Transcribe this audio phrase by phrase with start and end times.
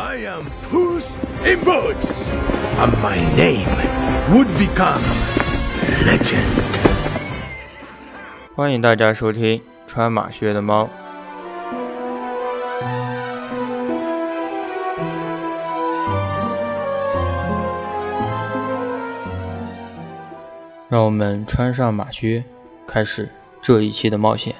[0.00, 2.24] I am Puss in Boots,
[2.78, 3.66] and my name
[4.30, 5.02] would become
[6.06, 6.38] legend.
[8.54, 10.88] 欢迎大家收听穿马靴的猫。
[20.88, 22.44] 让我们穿上马靴，
[22.86, 23.28] 开始
[23.60, 24.54] 这一期的冒险。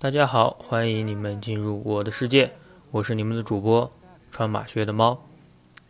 [0.00, 2.52] 大家好，欢迎你们进入我的世界，
[2.92, 3.90] 我是你们的主播
[4.30, 5.20] 穿马靴的猫。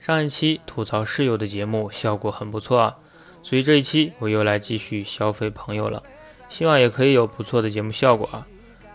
[0.01, 2.97] 上一期吐槽室友的节目效果很不错啊，
[3.43, 6.03] 所以这一期我又来继续消费朋友了，
[6.49, 8.47] 希望也可以有不错的节目效果啊。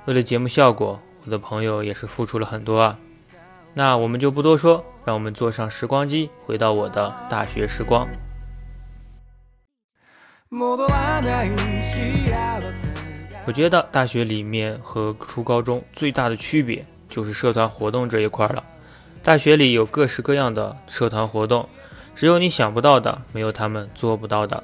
[0.06, 2.98] 为了节目效果，我的朋友也是付出了很多啊。
[3.76, 8.10] 那我们就不多说，让我们坐上时光机，回到我的大学时光。
[13.46, 18.64] 我觉得大学里面和初高中最大的区别就是社团活动这一块了。
[19.22, 21.68] 大学里有各式各样的社团活动，
[22.16, 24.64] 只有你想不到的，没有他们做不到的。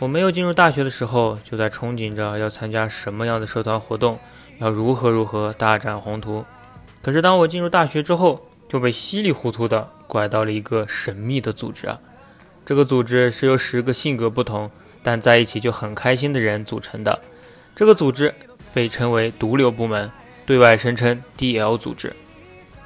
[0.00, 4.18] 我没有进入大学的时候，就在憧憬着要参加什么样的社团活动。
[4.58, 6.44] 要如何如何大展宏图？
[7.02, 11.98] 可是当我进入大学之后，就被稀里糊涂的拐到了一个神秘的组织啊！
[12.64, 14.70] 这个组织是由十个性格不同
[15.02, 17.20] 但在一起就很开心的人组成的。
[17.76, 18.34] 这个组织
[18.72, 20.10] 被称为毒瘤部门，
[20.46, 22.14] 对外声称 DL 组织。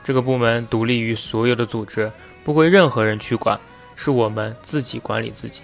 [0.03, 2.11] 这个部门独立于所有的组织，
[2.45, 3.59] 不归任何人去管，
[3.97, 5.63] 是我们自己管理自己。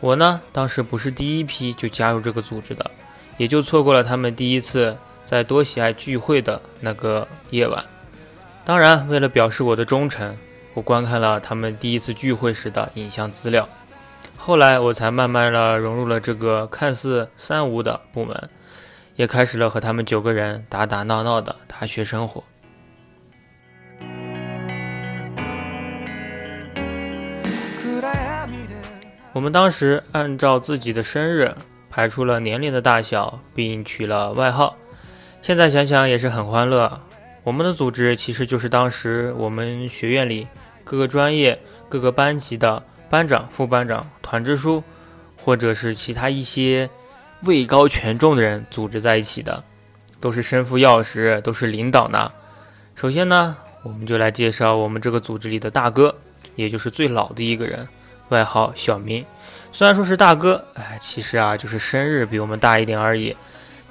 [0.00, 2.90] 我呢，当时不是第一批就加入这个组织的，
[3.36, 4.96] 也就错过了他们第一次。
[5.24, 7.84] 在多喜爱聚会的那个夜晚，
[8.64, 10.38] 当然，为了表示我的忠诚，
[10.72, 13.68] 我观看了他们第一次聚会时的影像资料。
[14.36, 18.48] 后来，我才慢慢的融入了这个看似三无的部门，
[19.16, 22.44] 也开始了和他们九个人打打闹闹的大学生活。
[29.32, 31.54] 我们当时按照自己的生日
[31.90, 34.76] 排出了年龄的大小，并取了外号。
[35.42, 37.00] 现在想想也是很欢乐。
[37.42, 40.48] 我们的组织其实就是当时我们学院里
[40.84, 41.58] 各个专业、
[41.88, 44.82] 各个班级的班长、副班长、团支书，
[45.42, 46.90] 或者是其他一些
[47.42, 49.62] 位高权重的人组织在一起的，
[50.20, 52.30] 都是身负要职，都是领导呢。
[52.94, 56.14] 首先呢，我们就来介绍我们这个组织里的大哥，
[56.54, 57.86] 也就是最老的一个人，
[58.30, 59.24] 外号小明。
[59.70, 63.36] 虽然说是大哥，哎，其实啊就是生日比我们大一点而已。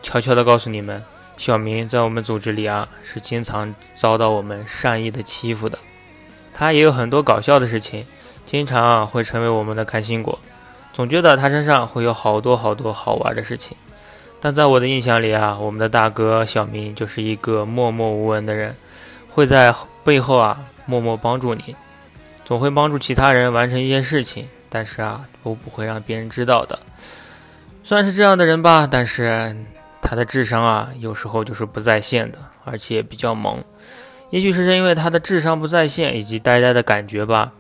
[0.01, 1.01] 悄悄的告诉你们。
[1.38, 5.77] 小明在我们组织里啊，是经常遭到我们善意的欺负的。
[6.53, 8.06] 他也有很多搞笑的事情，
[8.45, 10.39] 经常啊会成为我们的开心果。
[10.95, 13.75] 总觉得他身上会有好多好多好玩的事情。
[14.39, 18.73] 但在我的印象里啊，我们的大哥小明就是一个默默无闻的人，
[19.29, 19.75] 会在
[20.06, 21.75] 背后啊默默帮助你，
[22.45, 26.79] 总会帮助其他人完成一件事情，但是啊都不会让别人知道的。
[27.83, 29.53] 算是这样的人吧，但是。
[30.07, 33.63] 他的智商啊，有时候就是不在线的，而且比较萌。
[34.29, 37.51] 也许是因为他的智商不在线以及呆呆的感觉吧，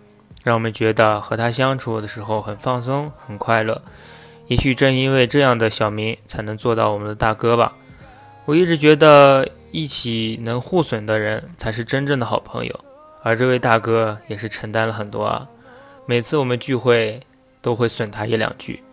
[0.45, 3.81] 让我们觉得和他相处的时候很放松、很快乐。
[4.45, 7.73] 也许正因为这样的小明，才能做到我们的大哥吧。
[8.45, 12.79] 我一直觉得，一起能互损的人才是真正的好朋友。
[13.23, 15.47] 而这位大哥也是承担了很多啊，
[16.05, 17.19] 每次我们聚会
[17.59, 18.83] 都会损他一两句。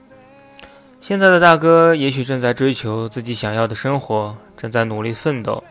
[1.01, 5.63] 现在的大哥也许正在追求自己想要的生活，正在努力奋斗，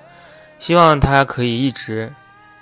[0.60, 2.14] 希望他可以一直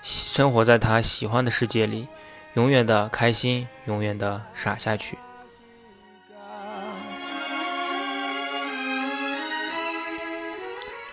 [0.01, 2.07] 生活在他喜欢的世界里，
[2.53, 5.17] 永远的开心，永远的傻下去。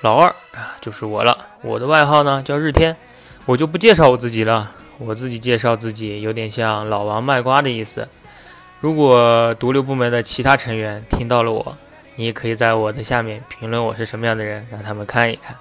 [0.03, 1.47] 老二啊，就是我了。
[1.63, 2.97] 我的外号呢叫日天，
[3.45, 4.73] 我就不介绍我自己了。
[4.99, 8.09] 我自己介绍自己，有点像老王卖瓜的意思。
[8.81, 11.77] 如果毒瘤部门的其他成员听到了我，
[12.15, 15.57] 你也可以在我的下面评论我是什么样的人，让他们看一看。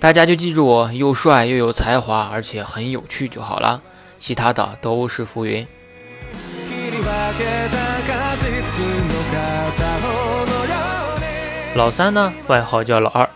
[0.00, 3.82] 大家就记住我又帅又有才华，而且很有趣就好了，
[4.18, 5.66] 其他的都是浮云。
[11.74, 13.28] 老三呢，外号叫老二，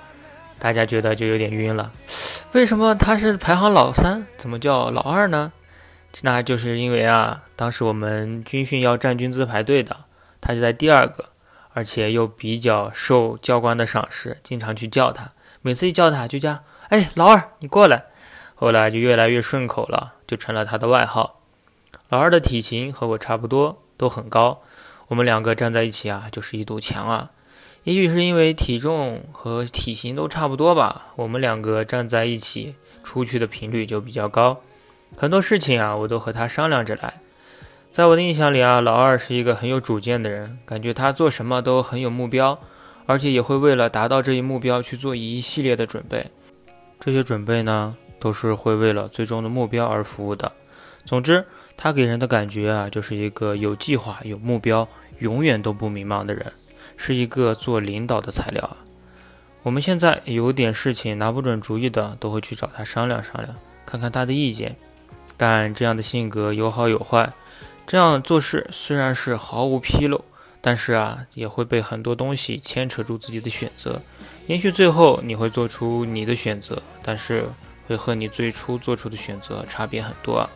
[0.58, 1.93] 大家觉得就有点晕了。
[2.52, 5.52] 为什么他是排行老三，怎么叫老二呢？
[6.23, 9.96] 那就是因为啊，当时我们军训要站军姿排队的，
[10.40, 11.26] 他就在第二个，
[11.73, 15.31] 而且又比较受教官的赏识，经常去叫他。
[15.62, 18.05] 每次一叫他，就叫哎老二，你过来。
[18.55, 21.40] 后来就越来越顺口了，就成了他的外号。
[22.08, 24.62] 老二的体型和我差不多，都很高。
[25.08, 27.32] 我们两个站在一起啊，就是一堵墙啊。
[27.84, 34.62] 也许是因为体重和体型都差不多吧，我们两个站在一起出去的频率就比较高。
[35.19, 37.20] 很多事情啊，我都和他商量着来。
[37.90, 42.58] 在我的印象里啊，老二是一个很有主见的人，感觉他做什么都很有目标，
[43.05, 46.29] 而且也会为了达到这一目标去做一系列的准备。
[46.99, 50.52] 这些准备呢，都是会为了最终的目标而服务的。
[51.04, 51.44] 总之，
[51.76, 54.88] 他给人的感觉啊，就是一个有计划、有目标、
[55.19, 56.52] 永远都不迷茫的人，
[56.96, 58.76] 是一个做领导的材料。
[59.64, 63.52] 我们现在有点事情拿不准主意的，都会去找他商量商量，
[63.84, 64.76] 看看他的意见。
[65.36, 67.32] 但这样的性格有好有坏。
[67.84, 70.24] 这样做事虽然是毫无纰漏，
[70.60, 74.00] 但是啊，也会被很多东西牵扯住自己的选择。
[74.46, 77.44] 也许最后你会做出你的选择，但是
[77.87, 80.49] 会和你最初做出的选择差别很多。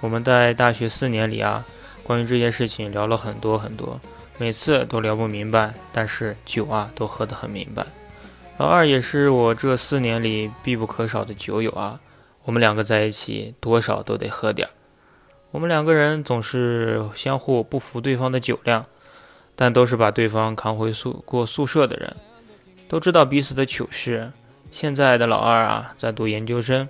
[0.00, 1.64] 我们在大学四年里啊，
[2.02, 4.00] 关于这件事情聊了很多很多，
[4.38, 7.86] 每次都聊不明白，但是酒啊都喝得很明白。
[8.58, 12.00] 老二也是我这四年里必不可少的酒友啊，
[12.44, 14.70] 我们两个在一起多少都得喝点儿。
[15.52, 18.86] 我们两个人总是相互不服对方的酒量，
[19.54, 22.16] 但都是把对方扛回宿过宿舍的人，
[22.88, 24.32] 都知道彼此的糗事。
[24.72, 26.88] 现在的老二啊，在读研究生，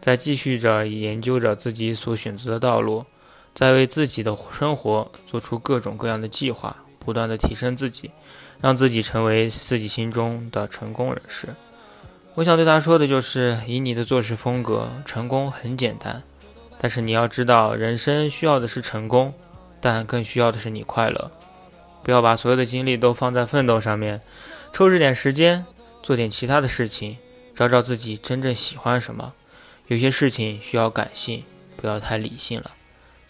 [0.00, 3.04] 在继续着研究着自己所选择的道路，
[3.52, 8.12] 在为自己的生活做出各种各样的计划，不断的提升自己，
[8.60, 11.48] 让自己成为自己心中的成功人士。
[12.36, 16.22] 我想对他说的就是：以你的做事风格，成功很简单。
[16.80, 19.34] 但是你要知道，人生需要的是成功，
[19.80, 21.28] 但更需要的是你快乐。
[22.04, 24.20] 不要把所有的精力都放在奋斗上面，
[24.72, 25.66] 抽着点时间
[26.02, 27.18] 做点其他的事情，
[27.54, 29.34] 找找自己真正喜欢什么。
[29.86, 31.44] 有些事情需要感性，
[31.76, 32.70] 不要太理性了，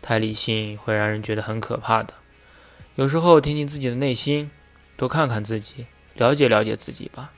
[0.03, 2.13] 太理性会让人觉得很可怕的。
[2.97, 4.51] 有时候听听自己的内心，
[4.97, 7.33] 多看看自己，了解了解自己吧。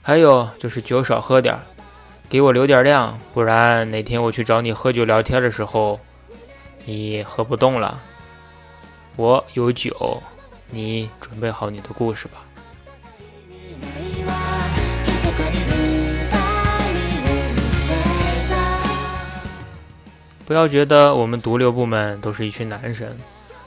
[0.00, 1.60] 还有就是酒少喝点儿。
[2.28, 6.00] 给我留点量，不然哪天我去找你喝酒聊天的时候，
[6.84, 8.02] 你喝不动了。
[9.14, 10.22] 我有酒，
[10.70, 12.45] 你准备好你的故事吧。
[20.46, 23.18] 不要觉得我们毒瘤部门都是一群男神。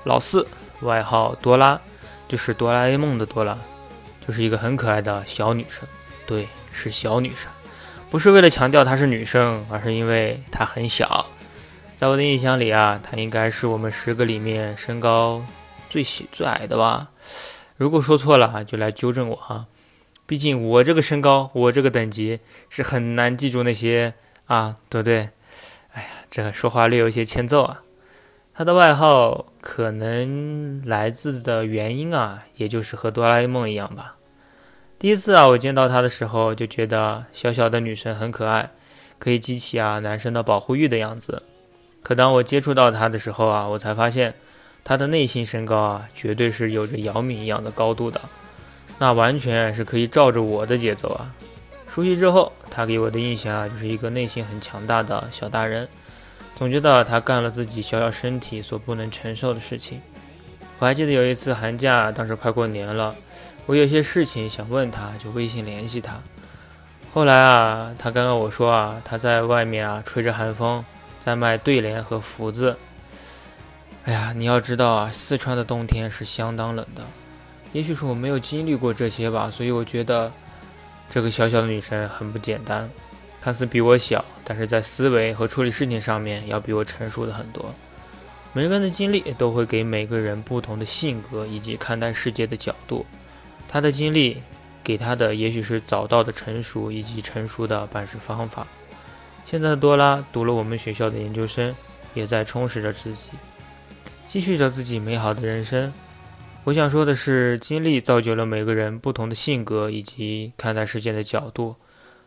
[0.06, 0.48] 老四，
[0.80, 1.80] 外号多拉，
[2.28, 3.58] 就是哆啦 A 梦的多拉，
[4.26, 5.86] 就是一个很可爱的小女生。
[6.26, 7.52] 对，是小女生。
[8.10, 11.26] 不是为了强调她是女生，而是因为她很小。
[11.98, 15.44] 在我的印象里啊，她应该是我们十个里面身高
[15.90, 17.10] 最小最矮的吧。
[17.76, 19.66] 如果说错了，就来纠正我哈。
[20.26, 22.40] 毕竟我这个身高，我这个等级
[22.70, 24.14] 是很难记住那些
[24.46, 25.30] 啊，对不对？
[26.30, 27.82] 这说话略有一些欠揍啊。
[28.54, 34.16] 他的外号可能来自的原因啊，也就是和哆啦 A 梦一样吧。
[34.98, 38.72] 第一次啊，我见到他的时候就觉得小小的女生很可爱，
[39.18, 41.44] 可以激起啊男生的保护欲的样子。
[42.04, 44.34] 可当我接触到他的时候啊，我才发现
[44.84, 48.20] 他的内心身高啊，绝对是有着姚明一样的高度的，
[48.98, 51.34] 那完全是可以照着我的节奏啊。
[51.88, 55.88] 熟悉之后，他给我的印象啊，就是一个内心很强大的小大人，
[56.60, 60.02] 总觉得她干了自己小小身体所不能承受的事情。
[60.78, 63.16] 我还记得有一次寒假，当时快过年了。
[63.66, 66.22] 我有些事情想问他，就微信联系他。
[67.14, 70.84] 后来啊，他刚刚我说啊，他在外面啊吹着寒风，
[71.24, 72.76] 在卖对联和福字。
[74.04, 77.06] 哎呀，你要知道啊，四川的冬天是相当冷的。
[77.72, 80.30] 也许是我没有经历过这些吧，所以我觉得
[81.10, 82.90] 这个小小的女生很不简单。
[83.40, 87.72] 看似比我小，但是在思维和处理事情上面要比我成熟的很多。
[88.52, 93.06] 每个人的经历都会给每个人不同的性格以及看待世界的角度。
[93.68, 94.42] 他的经历
[94.84, 98.66] 给他的也许是早到的成熟以及成熟的办事方法。
[99.46, 101.76] 现在的多拉读了我们学校的研究生，
[102.16, 103.30] 也在充实着自己，
[104.26, 105.94] 继续着自己美好的人生。
[106.64, 111.76] 我想说的是，经历造就了每个人不同的性格以及看待世界的角度，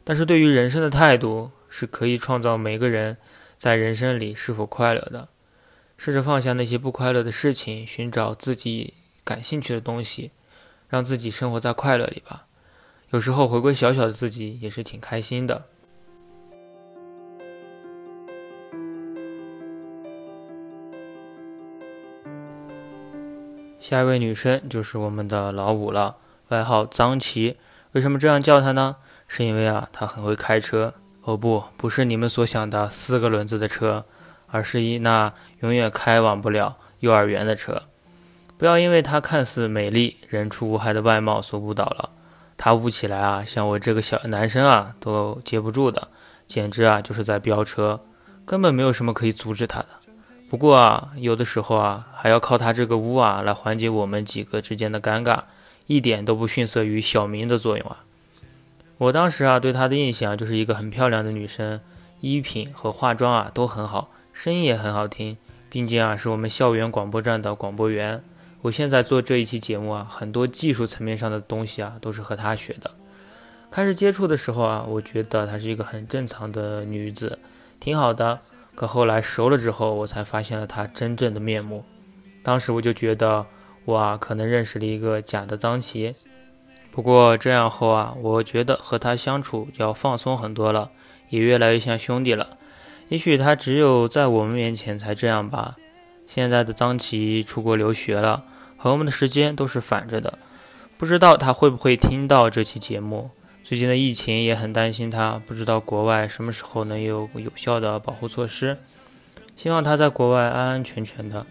[0.05, 3.17] 但是对于人生的态度是可以创造每个人
[3.59, 5.29] 在人生里是否快乐的。
[5.97, 8.93] 试着放下那些不快乐的事情，寻找自己
[9.25, 10.33] 感兴趣的东西。
[10.89, 12.45] 让自己生活在快乐里吧，
[13.13, 15.65] 有时候回归小小的自己也是挺开心的。
[23.81, 26.17] 下一位女生就是我们的老五了，
[26.49, 27.57] 外号脏旗。
[27.93, 28.97] 为什么这样叫她呢？
[29.27, 30.93] 是因为啊，她很会开车。
[31.23, 34.05] 哦不，不是你们所想的四个轮子的车，
[34.49, 37.85] 而是一那永远开往不了幼儿园的车。
[38.59, 42.11] 不要因为它看似美丽、人畜无害的外貌所误导了。
[42.57, 46.09] 它舞起来啊，像我这个小男生啊都接不住的，
[46.47, 48.01] 简直啊就是在飙车，
[48.45, 49.89] 根本没有什么可以阻止它的。
[50.49, 55.41] 不过啊，有的时候啊，还要靠她这个舞啊来缓解我们几个之间的尴尬，
[55.87, 58.05] 一点都不逊色于小明的作用啊。
[59.03, 61.81] 我当时啊对她的印象就是一个很漂亮的女生，
[62.21, 65.37] 衣品和化妆啊都很好，声音也很好听。
[65.69, 68.23] 并且啊，是我们校园广播站的广播员。
[68.61, 72.93] 我现在做这一期节目啊，很多技术层面上的东西啊，都是和她学的。
[73.73, 77.41] 开始接触的时候啊，我觉得她是一个很正常的女子，
[77.81, 78.39] 挺好的。
[78.77, 81.85] 可后来熟了之后，我才发现了她真正的面目。
[82.45, 83.47] 当时我就觉得，
[83.85, 86.15] 我啊，可能认识了一个假的脏旗。
[86.93, 90.91] 不过这样后啊，我觉得和他相处要放松很多了，
[91.31, 92.59] 也越来越像兄弟了。
[93.09, 95.77] 也许他只有在我们面前才这样吧。
[96.27, 98.45] 现在的张琪出国留学了，
[98.77, 100.39] 和我们的时间都是反着的。
[100.99, 103.31] 不知道他会不会听到这期节目。
[103.65, 108.77] 最近的疫情也很担心他，不知道国外什么时候能有有效的保护措施。
[109.57, 111.47] 希望他在国外安安全全的。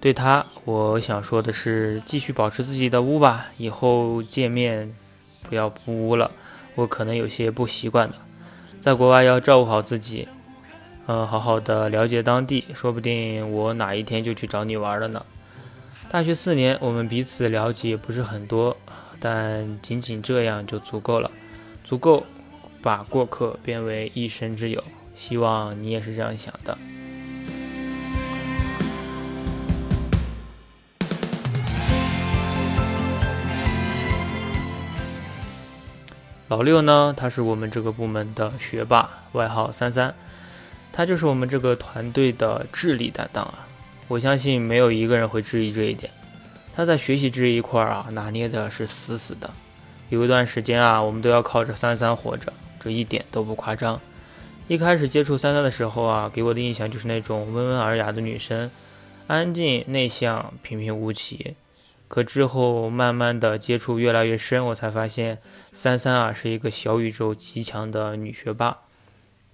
[0.00, 3.48] 对他，我想说的是，继续保持自己的污吧。
[3.58, 4.94] 以后见面
[5.42, 6.30] 不要不污了，
[6.74, 8.16] 我可能有些不习惯的。
[8.80, 10.26] 在国外要照顾好自己。
[11.06, 15.24] 嗯，好好的了解当地，说不定我哪一天就去找你玩了呢。
[16.08, 18.76] 大学四年，我们彼此了解不是很多，
[19.18, 21.30] 但仅仅这样就足够了，
[21.84, 22.24] 足够
[22.80, 24.82] 把过客变为一生之友。
[25.14, 26.78] 希望你也是这样想的。
[36.50, 40.12] 老六呢，他是我们这个部门的学霸，外号三三。
[40.90, 43.68] 他就是我们这个团队的智力担当啊！
[44.08, 46.10] 我相信没有一个人会质疑这一点。
[46.74, 49.48] 他在学习这一块啊，拿捏的是死死的。
[50.08, 54.00] 有一段时间啊，我们都要靠着三三活着，这一点都不夸张。
[54.66, 58.68] 一开始接触三三的时候啊，给我的印象就是那种温文尔雅的女生，
[59.28, 61.54] 安静内向、平平无奇。
[62.10, 65.38] 可之后慢慢的接触越来越深，我才发现
[65.70, 68.78] 三三啊是一个小宇宙极强的女学霸。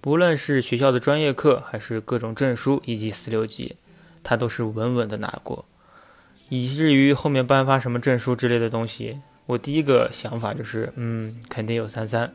[0.05, 3.75] 无论是学校的专业课，还是各种证书以及四六级，
[4.23, 5.65] 他都是稳稳的拿过，
[6.49, 12.33] 以至于后面颁发什么证书之类的东西，我第一个想法就是，嗯，肯定有三三。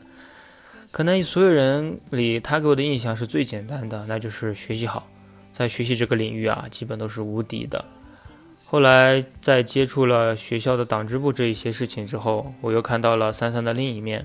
[0.93, 5.09] 可能所有人里，他给我的印象是最简单的，那就是学习好，
[5.53, 7.85] 在学习这个领域啊，基本都是无敌的。
[8.73, 14.25] 后来在接触了学校的党支部这一些事情之后，我又看到了三三的另一面，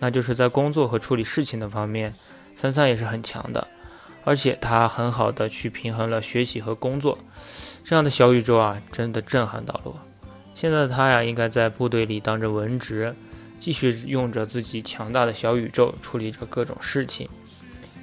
[0.00, 2.12] 那就是在工作和处理事情的方面。
[2.56, 3.68] 三三也是很强的，
[4.24, 7.16] 而且他很好的去平衡了学习和工作，
[7.84, 9.96] 这样的小宇宙啊，真的震撼到了我。
[10.54, 13.14] 现在的他呀，应该在部队里当着文职，
[13.60, 17.28] 继续用着自己强大的小宇宙处理着各种事情。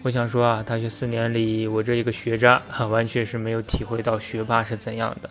[0.04, 5.30] 我想说啊，大学四年里，我这一个学渣完全是没有体会到学霸是怎样的，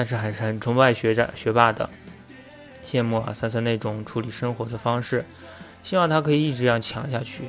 [0.00, 1.90] 但是还是很崇拜学渣学霸的，
[2.86, 5.26] 羡慕啊三三那种处理生活的方式，
[5.82, 7.42] 希望他可以一直这样强下去。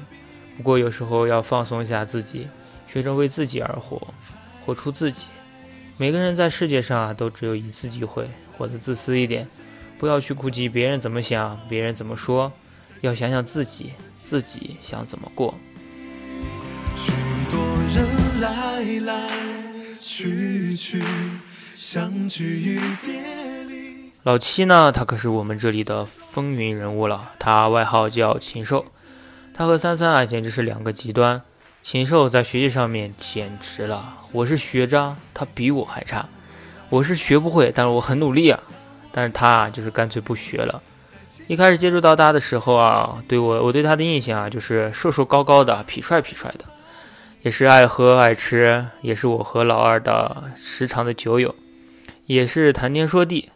[0.58, 2.50] 不过有时候要放松一下自己，
[2.90, 4.06] 学着为自己而活，
[4.66, 5.28] 活出自己。
[5.96, 9.48] 每个人在世界上啊，都只有一次机会，活得自私一点，
[9.98, 12.52] 不要去顾及别人怎么想，别人怎么说，
[13.00, 15.56] 要想想自己，自己想怎么过。
[16.98, 17.14] 许
[17.50, 17.62] 多
[17.96, 19.30] 人来来
[20.02, 21.02] 去去，
[21.84, 24.12] 相聚与别离。
[24.22, 28.86] 老七呢，他可是我们这里的风云人物了，他外号叫禽兽。
[29.52, 31.42] 他和三三啊，简直是两个极端。
[31.82, 36.30] 禽兽在学习上面简直了，我是学渣，他比我还差。
[36.90, 38.60] 我是学不会，但是我很努力啊。
[39.12, 40.84] 但是他啊，就是干脆不学了。
[41.48, 46.66] 一开始接触到他的时候啊，对我我对他的印象啊，就是瘦瘦高高的，痞帅痞帅的，
[47.42, 51.56] 也是爱喝爱吃，也是我和老二的时常的酒友，
[52.32, 53.50] 也是谈天说地。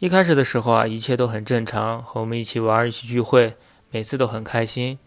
[0.00, 3.54] 一开始的时候啊，一切都很正常，和我们一起玩，一起聚会，
[3.90, 4.98] 每次都很开心。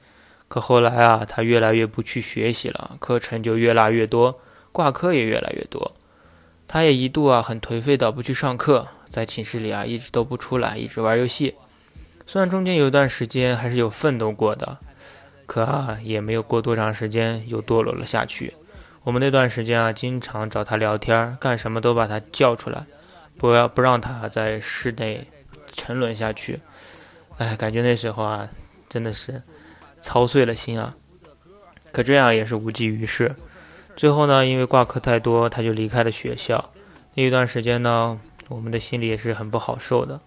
[0.48, 4.40] 可后来啊，他越来越不去学习了，课程就越拉越多，
[4.72, 5.92] 挂科也越来越多。
[6.68, 11.54] 他也一度啊很颓废的不去上课，在寝室里啊一直都不出来，一直玩游戏。
[12.26, 14.80] 虽然中间有一段时间还是有奋斗过的，
[15.46, 18.56] 可啊也没有过多长时间又堕落了下去。
[19.04, 22.86] 我们那段时间啊，经常找他聊天，干什么都把他叫出来，
[23.38, 25.28] 不要不让他在室内
[25.74, 26.60] 沉沦下去。
[27.38, 28.50] 哎，感觉那时候啊，
[28.88, 29.42] 真的是。
[30.02, 30.96] 操碎了心啊！
[31.92, 33.36] 可这样也是无济于事。
[33.98, 36.70] 最后呢，因为挂科太多，他就离开了学校。
[37.16, 40.22] 那一段时间呢，我们的心里也是很不好受的。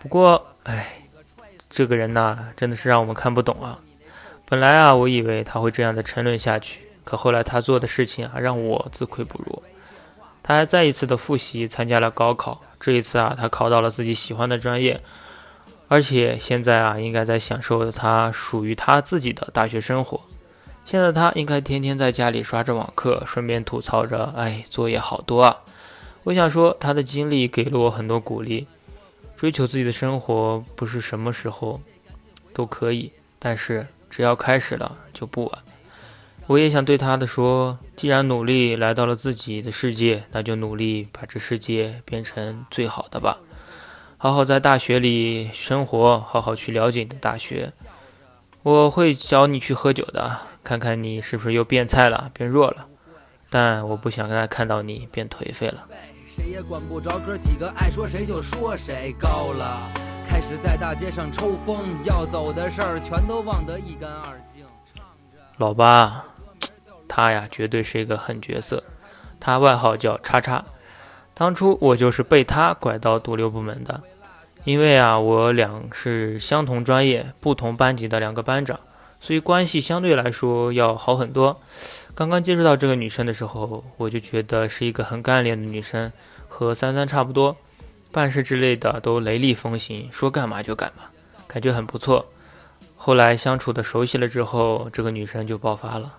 [0.00, 1.00] 不过，哎，
[1.68, 3.80] 这个人呐，真的是让我们看不懂啊。
[4.48, 9.60] 本来啊，我以为他会这样的沉沦下去，可后来他做的事情啊，让我自愧不如。
[10.44, 12.60] 他还再一次的复习，参加了高考。
[12.78, 15.00] 这一次啊，他考到了自己喜欢的专业，
[15.88, 20.20] 而且现在啊，应该在享受他属于他自己的大学生活。
[20.84, 25.56] 现在他应该天天在家里刷着网课，顺便吐槽着：“哎，作业好多啊！”
[26.22, 28.68] 我想说，他的经历给了我很多鼓励。
[29.36, 31.80] 追求自己的生活，不是什么时候
[32.52, 35.58] 都可以，但是只要开始了就不晚。
[36.50, 43.38] 我也想对他的说：既然努力来到了自己的世界，那就努力把这世界变成最好的吧。
[44.16, 47.72] 好好在大学里生活，好好去了解你的大学。
[48.64, 52.88] 我会找你去喝酒的，看看你是不是又变菜了、变弱了。
[53.48, 55.86] 但我不想再看到你变颓废了。
[56.26, 59.88] 谁也管不着哥几个爱说谁就说谁高了，
[60.28, 64.64] 开始在大街上抽风，要走的事儿全都忘得一干二净。
[65.58, 66.24] 老八，
[67.10, 68.80] 他呀绝对是一个狠角色，
[69.40, 70.64] 他外号叫叉叉。
[71.34, 74.00] 当初我就是被他拐到毒瘤部门的。
[74.64, 78.78] 因为啊，我俩是相同专业、不同班级的两个班长，
[79.18, 81.58] 所以关系相对来说要好很多。
[82.14, 86.12] 刚刚接触到这个女生的时候，我就觉得是一个很干练的女生，
[86.46, 87.56] 和三三差不多，
[88.12, 91.04] 办事之类的都雷厉风行，说干嘛就干嘛，
[91.46, 92.26] 感觉很不错。
[92.96, 96.18] 后来相处的熟悉了之后，这个女生就爆发了，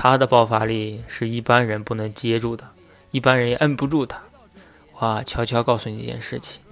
[0.00, 2.64] 他的爆发力是一般人不能接住的，
[3.10, 4.20] 一般人也摁不住他。
[5.00, 6.62] 哇，悄悄告诉你一件事情。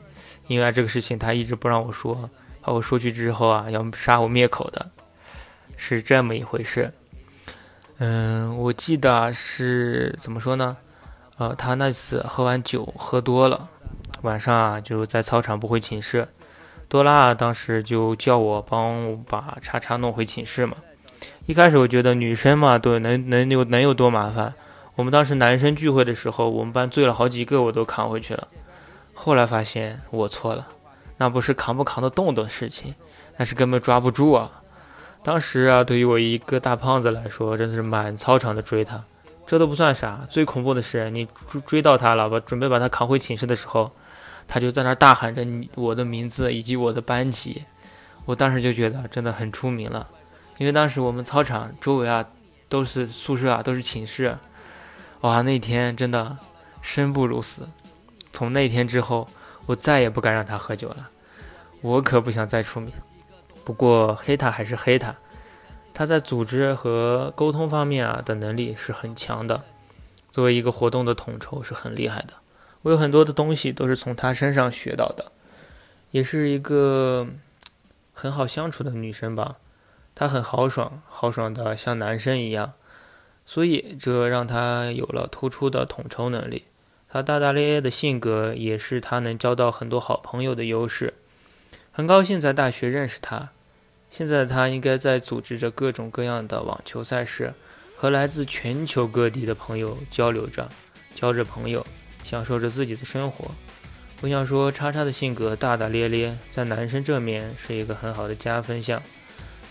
[0.47, 2.30] 因为这个事情，他一直不让我说，
[2.62, 4.88] 怕我说去之后啊，要杀我灭口的，
[5.76, 6.92] 是这么一回事。
[7.99, 10.76] 嗯，我记得是怎么说呢？
[11.38, 13.68] 呃，他那次喝完酒喝多了，
[14.23, 16.28] 晚上啊就在操场不回寝室，
[16.88, 20.77] 多拉当时就叫我帮我把叉叉弄回寝室嘛。
[21.46, 24.52] 一开始我觉得女生嘛，都能能有能有多麻烦？
[24.96, 28.48] 我们当时男生聚会的时候，我们班醉了好几个，我都扛回去了。
[29.14, 30.66] 后来发现我错了，
[31.18, 32.92] 那不是扛不扛得动的事情，
[33.37, 34.50] 那是根本抓不住啊！
[35.22, 39.04] 当时啊，对于我一个大胖子来说，真的是满操场的追他，
[39.46, 43.92] 这都不算啥，最恐怖的是你追追到他了，把准备把他扛回寝室的时候，
[44.48, 47.62] 他就在那大喊着你我的名字以及我的班级，
[48.24, 50.09] 我当时就觉得真的很出名了，
[50.59, 52.27] 因为当时我们操场周围啊
[52.69, 54.37] 都是宿舍啊都是寝室，
[55.21, 56.37] 哇，那天真的
[56.81, 57.69] 生不如死。
[58.33, 59.29] 从那天之后，
[59.66, 61.11] 我再也不敢让他喝酒了。
[61.83, 62.92] 我可不想再出名。
[63.64, 65.14] 不过黑他还是黑他，
[65.92, 69.62] 他在组织和沟通方面啊的能力是很强的。
[70.31, 72.35] 作为一个活动的统筹是很厉害的。
[72.83, 75.33] 我有很多的东西都是从他身上学到的。
[76.12, 77.27] 也是一个
[78.12, 79.57] 很好相处的女生吧。
[80.16, 82.72] 他很豪爽，豪爽的像男生一样，
[83.44, 86.64] 所以这让他有了突出的统筹能力。
[87.09, 91.12] 他大大咧咧的性格也是他能交到很多好朋友的优势。
[91.92, 93.50] 很高兴在大学认识他。
[94.11, 97.52] 现在他应该在组织着各种各样的网球赛事，
[97.94, 100.70] 和来自全球各地的朋友交流着，
[101.14, 101.87] 交着朋友，
[102.24, 103.50] 享受着自己的生活。
[104.22, 109.02] 我想说，叉叉的性格大大咧咧，在男生这面是一个很好的加分项。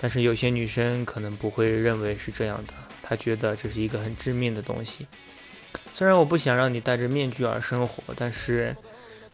[0.05, 5.07] 但是有些女生可能不会认为是这样的，她觉得这是一个很致命的东西。
[5.95, 8.77] 虽然我不想让你戴着面具而生活，但是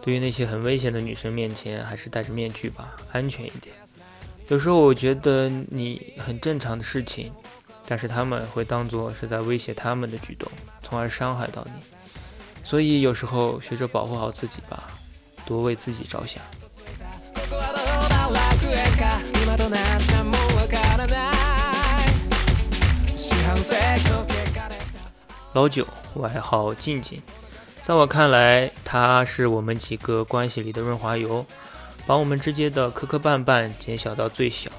[0.02, 3.76] 对于那些很危险的女生面前，还是戴着面具吧，安全一点。
[4.48, 7.34] 有时候我觉得你很正常的事情，
[7.86, 10.50] 但是他们会当做是在威胁他们的举动，
[10.82, 11.74] 从而伤害到你。
[12.64, 14.88] 所以有时候学着保护好自己吧，
[15.46, 16.42] 多为自己着想。
[25.54, 27.22] 老九，外号静静，
[27.84, 31.46] 在我看来，他是我们几个关系里的润滑油，
[32.06, 34.72] 把我们之间的磕磕绊绊减小到最小。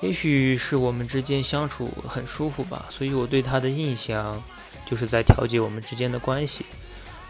[0.00, 4.42] 也许是我们之间相处很舒服吧，所以我对他的印象
[4.86, 6.64] 就是在调节我们之间的关系。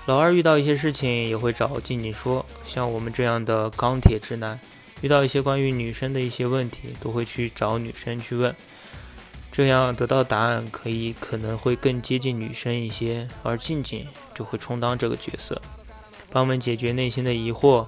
[0.07, 4.59] 老二遇到一些事情也会找静静说，像我们这样的钢铁直男，
[5.01, 8.55] 遇到一些关于女生的一些问题，都会去找女生去问。
[9.53, 15.61] 这样得到答案可以可能会更接近女生一些，而静静就会充当这个角色，
[16.31, 17.87] 帮我们解决内心的疑惑。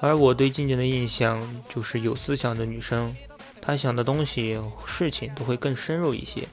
[0.00, 3.16] 而我对静静的印象就是有思想的女生，
[3.62, 6.46] 她想的东西事情都会更深入一些。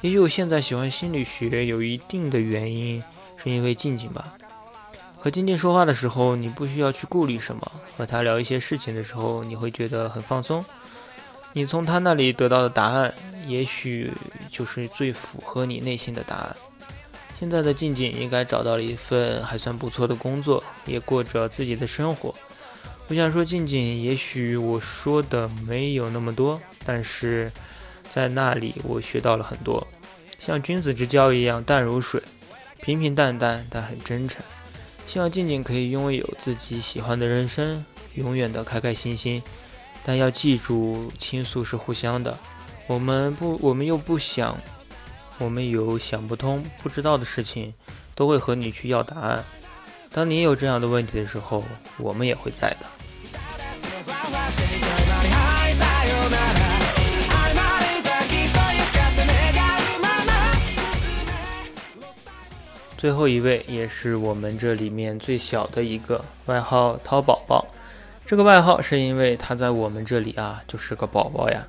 [0.00, 3.04] 也许我现在喜欢心理学有一定的原因，
[3.36, 4.32] 是因为静静吧。
[5.18, 7.60] 和静静说话的时候，你不需要去顾虑什么；
[7.98, 10.64] 和她聊一些事情的时候，你会觉得很放松。
[11.56, 13.14] 你从他那里得到的答案，
[13.46, 14.12] 也许
[14.50, 16.54] 就是最符合你内心的答案。
[17.40, 22.34] 现在的静静应该找到了一份还算不错的工作，也过着自己的生活。
[23.08, 27.50] 我想说，静静，也许我说的没有那么多，但是
[28.10, 29.86] 在那里我学到了很多，
[30.38, 32.22] 像君子之交一样淡如水，
[32.82, 34.44] 平平淡淡但很真诚。
[35.06, 37.82] 希望静静可以拥有自己喜欢的人生，
[38.14, 39.42] 永远的开开心心。
[40.08, 42.38] 但要记住，倾诉是互相的。
[42.86, 44.56] 我们不，我们又不想，
[45.38, 47.74] 我们有想不通、不知道的事情，
[48.14, 49.42] 都会和你去要答案。
[50.12, 51.64] 当你有这样的问题的时候，
[51.98, 52.86] 我们也会在的。
[62.96, 67.66] 最后一位，也是我们这里面最小的一个，外号淘宝宝。
[68.26, 71.64] 这个外号是因为他在我们这里啊，就是个宝宝呀。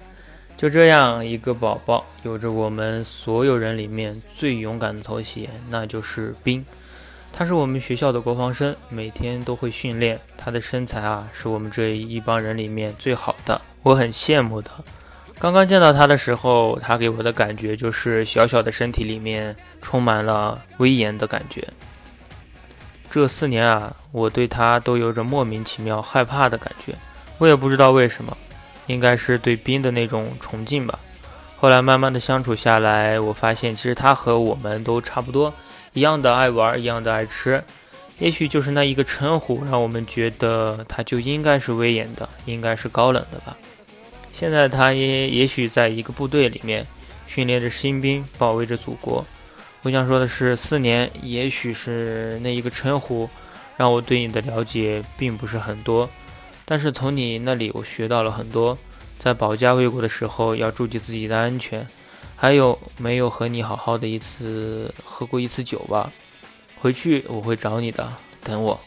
[0.57, 6.65] 就这样一个宝宝，有着我们所有人里面最勇敢的头衔，那就是兵。
[7.31, 10.19] 他是我们学校的国防生，每天都会训练。
[10.35, 14.71] 他的身材啊，是我们这一帮人里面最好的，我很羡慕的。
[15.37, 21.67] 刚刚见到他的时候，他给我的感觉就是小小的身体里面充满了威严的感觉。
[23.11, 26.93] 这四年啊，我对他都有着莫名其妙害怕的感觉，
[27.37, 28.35] 我也不知道为什么，
[28.87, 30.97] 应该是对冰的那种崇敬吧。
[31.55, 35.53] 后来慢慢的相处下来，我发现其实他和我们都差不多，
[35.93, 37.63] 一样的爱玩，一样的爱吃。
[38.19, 43.55] 也许就是那一个称呼，让我们觉得他就应该是威严的，应该是高冷的吧。
[44.31, 46.85] 现在他也也许在一个部队里面
[47.27, 49.23] 训练着新兵，保卫着祖国。
[49.83, 53.29] 我想说的是，四年也许是那一个称呼，
[53.77, 56.09] 让我对你的了解并不是很多，
[56.65, 58.77] 但是从你那里我学到了很多。
[59.19, 61.87] 在保家卫国的时候，要注意自己的安全。
[62.35, 66.11] 还有没有和你好好的一次喝过一次酒吧？
[66.79, 68.13] 回去我会找你的，
[68.43, 68.79] 等我。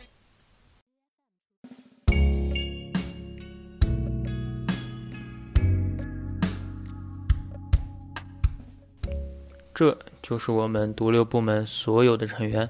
[9.75, 12.69] 这就是我们毒瘤部门所有的成员。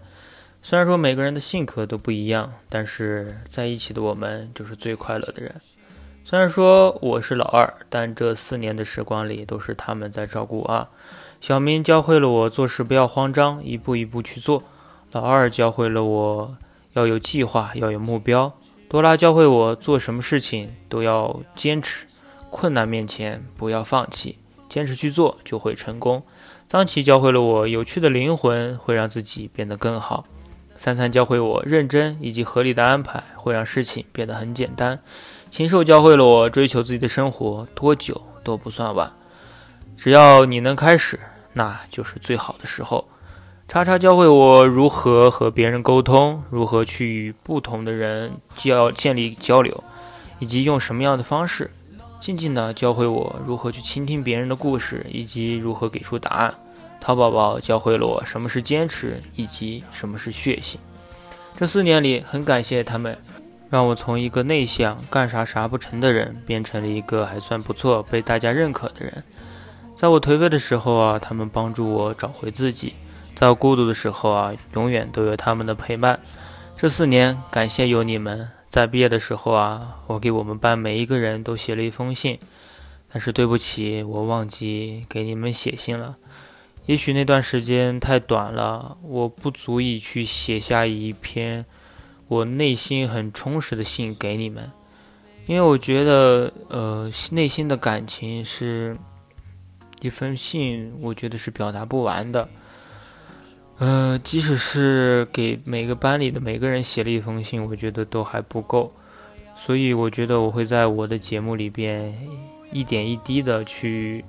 [0.63, 5.61] 虽然说每个人的性格都不一样，但是在一起的我们就是最快乐的人。
[6.23, 10.89] 虽然说我是老二，但这四年的时光里都是他们在照顾我。
[11.41, 14.63] 小明教会了我做事不要慌张，一步一步去做；
[15.13, 16.57] 老二教会了我
[16.93, 18.53] 要有计划，要有目标；
[18.89, 22.07] 多拉教会我做什么事情都要坚持，
[22.51, 26.23] 困难面前不要放弃，坚持去做就会成功。
[26.69, 30.27] 张琪教会了我，有趣的灵魂会让自己变得更好。
[30.83, 34.99] 三三教会我，认真以及合理的安排会让事情变得很简单。
[35.51, 39.13] 禽兽教会了我，追求自己的生活，多久都不算晚。
[39.95, 41.21] 只要你能开始，
[41.53, 43.07] 那就是最好的时候。
[43.69, 49.85] 叉叉教会我如何和别人沟通，如何去与不同的人交建立交流，
[50.39, 51.71] 以及用什么样的方式。
[52.19, 56.55] 静静的教会我如何去倾听别人的故事，以及如何给出答案。
[57.11, 60.81] 淘宝宝教会了我什么是坚持，以及什么是血性。
[61.59, 63.19] 这四年里，很感谢他们，
[63.69, 69.25] 让我从一个内向、干啥啥不成的人，变成了一个还算不错、被大家认可的人。
[69.97, 72.93] 在我颓废的时候啊，他们帮助我找回自己；
[73.35, 76.21] 在我孤独的时候啊，永远都有他们的陪伴。
[76.77, 78.49] 这四年，感谢有你们。
[78.69, 82.39] 在毕业的时候啊，我给我们班每一个人都写了一封信，
[83.13, 86.15] 但是对不起，我忘记给你们写信了。
[86.87, 91.65] 也许那段时间太短了，我不足以去写下一篇
[92.27, 94.71] 我内心很充实的信给你们，
[95.47, 98.97] 因为我觉得，呃，内心的感情是
[100.01, 102.49] 一封信，我觉得是表达不完的。
[103.79, 108.93] 呃，即使是给每个班里的每个人写了一封信，我觉得都还不够，
[109.57, 112.15] 所以我觉得我会在我的节目里边
[112.73, 114.25] 一点一滴的去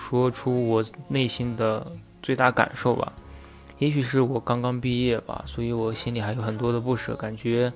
[0.00, 1.86] 说出我内心的
[2.22, 3.12] 最大感受吧。
[3.78, 7.70] 也许是我刚刚毕业吧，所以我心里还有很多的不舍，感觉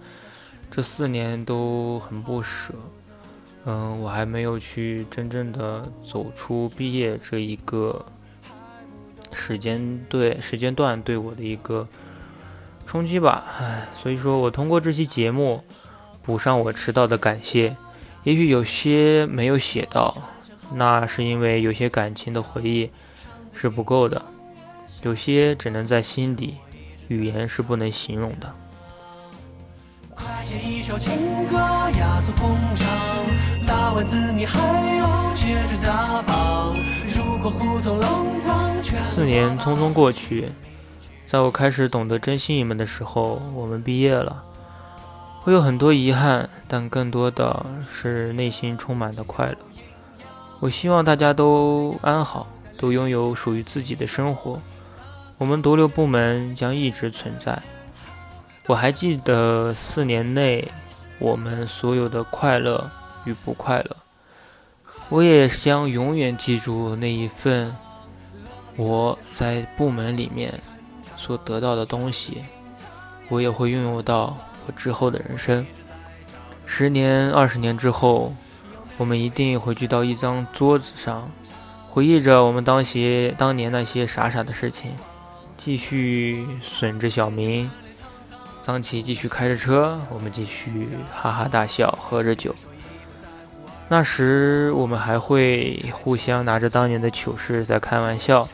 [0.71, 2.73] 这四年都很不舍。
[3.67, 8.05] 嗯，我还没有去真正的走出毕业这一个。
[9.37, 11.89] 时间对时间段对我的一个
[12.87, 15.65] 冲击吧，唉，所以说我通过这期节目
[16.23, 17.77] 补上我迟到的感谢，
[18.23, 20.17] 也许有些没有写到，
[20.75, 22.91] 那是因为有些感情的回忆
[23.53, 24.21] 是不够的，
[25.03, 26.57] 有些只能在心底，
[27.09, 28.53] 语言是不能形容的。
[39.07, 40.49] 四年匆匆过去，
[41.25, 44.43] 在我开始懂得珍惜你们的时候，我们毕业了。
[45.41, 49.59] 会有很多遗憾，但更多的是内心充满的快乐。
[50.61, 52.47] 我希望大家都安好，
[52.79, 54.61] 都拥有属于自己的生活。
[55.37, 57.61] 我们独流部门将一直存在。
[58.67, 60.67] 我还记得四年内
[61.19, 62.91] 我们所有的快乐
[63.25, 63.97] 与不快乐，
[65.11, 67.75] 我也将永远记住那一份
[68.77, 70.59] 我在部门里面
[71.17, 72.43] 所得到的东西，
[73.29, 74.35] 我也会拥有到
[74.67, 75.67] 我之后的人生。
[76.65, 78.33] 十年、二十年之后，
[78.97, 81.31] 我们一定会聚到一张桌子上，
[81.91, 84.93] 回忆着我们当些当年那些傻傻的事情，
[85.57, 87.71] 继续损着小明。
[88.63, 92.55] 张琪继续开着车，我们继续哈哈大笑，喝着酒。
[93.89, 98.49] 那时我们还会互相拿着当年的糗事在开玩笑。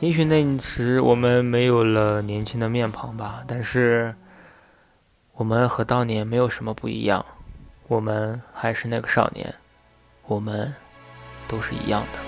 [0.00, 4.14] 也许那时我们没有了年轻的面庞吧，但是
[5.34, 7.24] 我们和当年没有什么不一样。
[7.88, 9.54] 我们还是那个少年，
[10.26, 10.74] 我们
[11.46, 12.18] 都是一样的。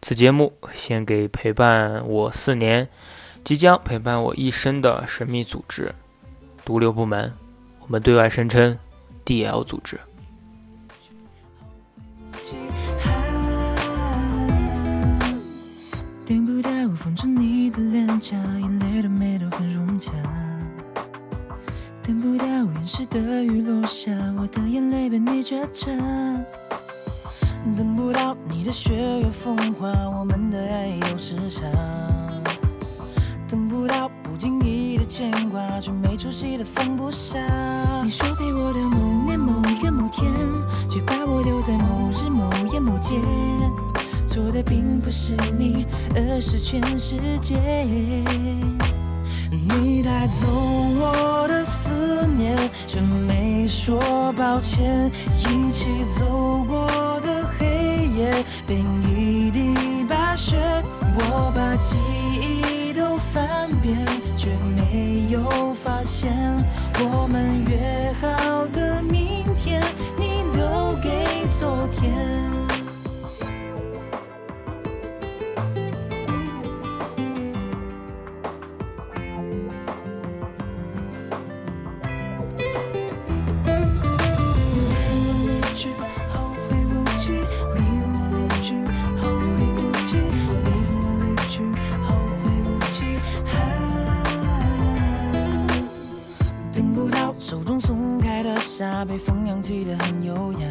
[0.00, 2.88] 此节目献给陪伴我四年、
[3.44, 5.94] 即将陪伴我一生的神秘组织——
[6.64, 7.32] 毒瘤部门。
[7.80, 8.78] 我们对外声称
[9.24, 9.98] “DL 组织”。
[22.82, 25.88] 城市的雨落下，我的眼泪被你觉察。
[27.76, 31.64] 等不到你的雪月风花，我们的爱有时差。
[33.48, 37.38] 等不到不经意的牵挂，却没出息的放不下。
[38.02, 40.28] 你说陪我的某年某月某天，
[40.90, 43.14] 却把我留在某日某夜某街。
[44.26, 47.54] 错的并不是你，而是全世界。
[49.52, 51.90] 你带走我的思
[52.86, 55.10] 却没说抱歉。
[55.38, 55.86] 一起
[56.18, 56.86] 走过
[57.20, 60.56] 的黑夜，变一地白雪。
[61.14, 61.96] 我把记
[62.40, 63.96] 忆都翻遍，
[64.36, 66.32] 却没有发现
[67.00, 69.82] 我们约好的明天，
[70.16, 72.51] 你留给昨天。
[99.08, 100.68] 被风扬起的很优雅，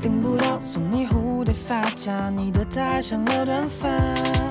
[0.00, 3.88] 等不到送你蝴蝶发卡，你的太长了短发。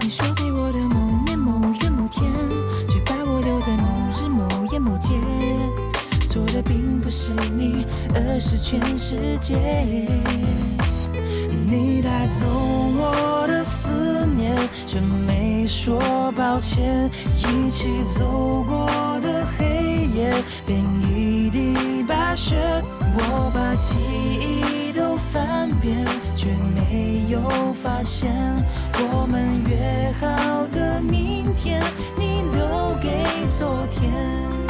[0.02, 2.24] 你说给我的某年某月某天，
[2.90, 5.14] 却把我留在某日某夜某街。
[6.28, 7.86] 错的并不是你，
[8.16, 9.56] 而是全世界。
[11.66, 17.10] 你带走我的思念，却没说抱歉。
[17.38, 18.86] 一起走过
[19.22, 21.33] 的黑夜，变一
[22.36, 22.56] 雪，
[23.16, 23.96] 我把记
[24.40, 27.40] 忆都翻遍，却没有
[27.82, 28.32] 发现
[29.00, 31.82] 我们约好的明天，
[32.18, 34.63] 你留给昨天。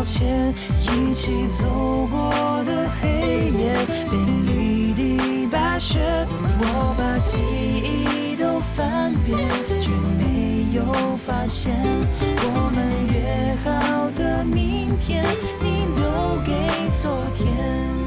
[0.00, 3.74] 抱歉，一起走过的黑夜，
[4.08, 6.26] 变一地白雪，
[6.58, 7.38] 我把记
[7.84, 9.38] 忆都翻遍，
[9.78, 10.82] 却没有
[11.18, 11.76] 发现
[12.16, 15.22] 我们约好的明天，
[15.60, 17.99] 你留给昨天。